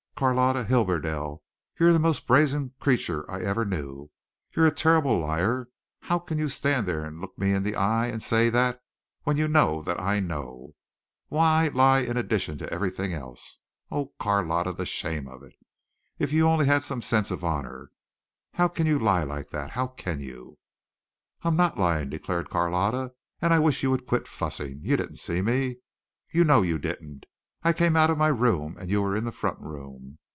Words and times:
"Carlotta 0.21 0.65
Hibberdell, 0.65 1.41
you're 1.79 1.91
the 1.91 1.97
most 1.97 2.27
brazen 2.27 2.75
creature 2.79 3.25
I 3.27 3.41
ever 3.41 3.65
knew! 3.65 4.11
You're 4.55 4.67
a 4.67 4.71
terrible 4.71 5.17
liar. 5.17 5.69
How 6.01 6.19
can 6.19 6.37
you 6.37 6.47
stand 6.47 6.85
there 6.87 7.03
and 7.03 7.19
look 7.19 7.35
me 7.39 7.53
in 7.53 7.63
the 7.63 7.75
eye 7.75 8.05
and 8.05 8.21
say 8.21 8.51
that, 8.51 8.83
when 9.23 9.37
you 9.37 9.47
know 9.47 9.81
that 9.81 9.99
I 9.99 10.19
know? 10.19 10.75
Why 11.29 11.69
lie 11.73 12.01
in 12.01 12.17
addition 12.17 12.59
to 12.59 12.71
everything 12.71 13.13
else? 13.13 13.61
Oh! 13.89 14.13
Carlotta, 14.19 14.73
the 14.73 14.85
shame 14.85 15.27
of 15.27 15.41
it. 15.41 15.55
If 16.19 16.31
you 16.31 16.47
only 16.47 16.67
had 16.67 16.83
some 16.83 17.01
sense 17.01 17.31
of 17.31 17.43
honor! 17.43 17.89
How 18.53 18.67
can 18.67 18.85
you 18.85 18.99
lie 18.99 19.23
like 19.23 19.49
that? 19.49 19.71
How 19.71 19.87
can 19.87 20.19
you?" 20.19 20.59
"I'm 21.41 21.55
not 21.55 21.79
lying," 21.79 22.09
declared 22.11 22.51
Carlotta, 22.51 23.13
"and 23.41 23.51
I 23.51 23.57
wish 23.57 23.81
you 23.81 23.89
would 23.89 24.05
quit 24.05 24.27
fussing. 24.27 24.81
You 24.83 24.97
didn't 24.97 25.17
see 25.17 25.41
me. 25.41 25.77
You 26.31 26.43
know 26.43 26.61
you 26.61 26.77
didn't. 26.77 27.25
I 27.63 27.73
came 27.73 27.95
out 27.95 28.09
of 28.09 28.17
my 28.17 28.29
room 28.29 28.75
and 28.79 28.89
you 28.89 29.03
were 29.03 29.15
in 29.15 29.23
the 29.25 29.31
front 29.31 29.59
room. 29.59 30.17